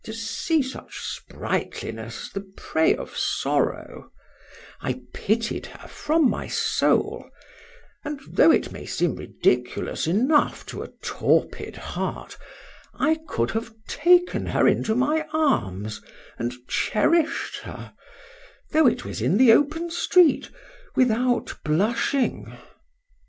[0.03, 7.29] to see such sprightliness the prey of sorrow,—I pitied her from my soul;
[8.03, 14.67] and though it may seem ridiculous enough to a torpid heart,—I could have taken her
[14.67, 16.01] into my arms,
[16.39, 17.93] and cherished her,
[18.71, 20.49] though it was in the open street,
[20.95, 22.51] without blushing.